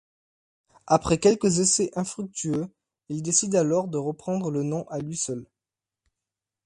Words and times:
Après 0.87 1.19
quelques 1.19 1.59
essais 1.59 1.91
infructueux, 1.95 2.65
il 3.09 3.21
décide 3.21 3.53
alors 3.53 3.87
de 3.87 3.99
reprendre 3.99 4.49
le 4.49 4.63
nom 4.63 4.87
à 4.89 4.97
lui 4.97 5.15
seul. 5.15 5.45